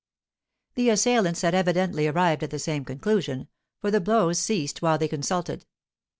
[0.73, 5.07] The assailants had evidently arrived at the same conclusion, for the blows ceased while they
[5.07, 5.67] consulted.